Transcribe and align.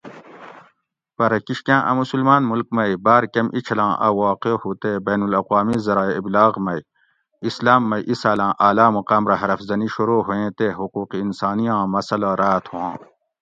پرہ 1.17 1.37
کِشکاۤں 1.47 1.81
اۤ 1.89 1.97
مسلماۤن 2.01 2.41
مُلک 2.51 2.67
مئ 2.75 2.91
باۤر 3.05 3.23
کۤم 3.33 3.47
ایچھلاں 3.55 3.93
اۤ 4.05 4.13
واقعہ 4.19 4.59
ہُو 4.61 4.69
تے 4.81 4.91
بین 5.05 5.21
الاقوامی 5.25 5.77
زرایٔع 5.85 6.17
ابلاغ 6.19 6.51
مئ 6.65 6.79
اسلاۤم 7.47 7.81
مئ 7.89 8.01
ایسالاۤں 8.09 8.51
اعلٰی 8.67 8.87
مقام 8.97 9.23
رہ 9.29 9.37
حرف 9.41 9.59
زنی 9.69 9.87
شروع 9.95 10.19
ہویٔیں 10.25 10.51
تے 10.57 10.65
حقوق 10.79 11.09
انسانی 11.23 11.65
آں 11.75 11.85
مسلۂ 11.93 12.31
راۤت 12.41 12.63
ہواں؟ 12.71 12.95